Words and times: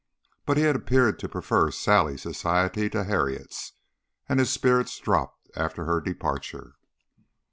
But 0.47 0.57
he 0.57 0.63
had 0.63 0.75
appeared 0.75 1.19
to 1.19 1.29
prefer 1.29 1.69
Sally's 1.69 2.23
society 2.23 2.89
to 2.89 3.03
Harriet's, 3.03 3.73
and 4.27 4.39
his 4.39 4.49
spirits 4.49 4.97
dropped 4.97 5.51
after 5.55 5.85
her 5.85 6.01
departure. 6.01 6.73